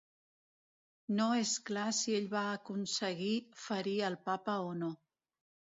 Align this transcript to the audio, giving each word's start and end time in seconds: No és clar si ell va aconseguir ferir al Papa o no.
No 1.19 1.27
és 1.41 1.51
clar 1.67 1.85
si 1.99 2.15
ell 2.21 2.27
va 2.33 2.47
aconseguir 2.55 3.33
ferir 3.69 3.99
al 4.11 4.21
Papa 4.33 4.59
o 4.73 4.75
no. 4.85 4.95